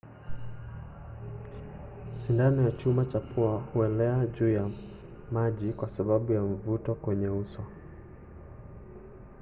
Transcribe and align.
sindano 2.21 2.61
ya 2.63 2.71
chuma 2.77 3.05
cha 3.05 3.19
pua 3.19 3.51
huelea 3.61 4.25
juu 4.27 4.49
ya 4.49 4.69
maji 5.31 5.73
kwa 5.73 5.89
sababu 5.89 6.33
ya 6.33 6.41
mvuto 6.41 6.95
kwenye 6.95 7.27
uso 7.27 7.63